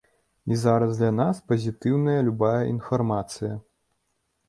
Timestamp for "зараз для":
0.61-1.09